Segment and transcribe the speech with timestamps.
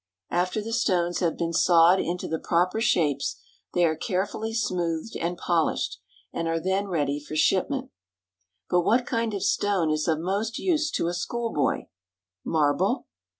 [0.31, 3.39] After the stones have been sawed into the proper shapes
[3.75, 5.99] they are carefully smoothed and polished,
[6.33, 7.91] and are then ready for shipment.
[8.67, 11.85] But what kind of stone is of most use to a schoolboy?
[12.43, 13.05] Marble?